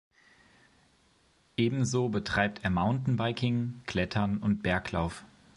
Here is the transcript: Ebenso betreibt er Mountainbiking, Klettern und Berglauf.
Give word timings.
Ebenso 1.57 2.09
betreibt 2.09 2.63
er 2.63 2.71
Mountainbiking, 2.71 3.81
Klettern 3.85 4.37
und 4.39 4.63
Berglauf. 4.63 5.25